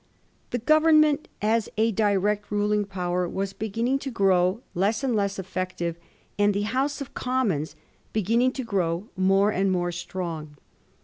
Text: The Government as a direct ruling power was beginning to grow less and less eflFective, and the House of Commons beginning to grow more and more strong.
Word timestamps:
The 0.49 0.57
Government 0.57 1.27
as 1.43 1.69
a 1.77 1.91
direct 1.91 2.49
ruling 2.49 2.85
power 2.85 3.29
was 3.29 3.53
beginning 3.53 3.99
to 3.99 4.09
grow 4.09 4.61
less 4.73 5.03
and 5.03 5.15
less 5.15 5.35
eflFective, 5.37 5.93
and 6.39 6.55
the 6.55 6.63
House 6.63 7.01
of 7.01 7.13
Commons 7.13 7.75
beginning 8.11 8.53
to 8.53 8.63
grow 8.63 9.09
more 9.15 9.51
and 9.51 9.71
more 9.71 9.91
strong. 9.91 10.55